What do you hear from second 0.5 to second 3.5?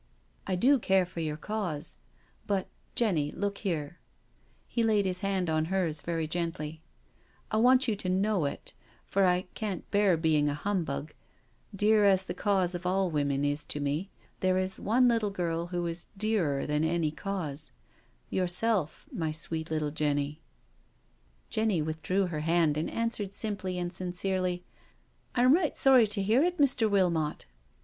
"I do care for your Cause— but, Jenny,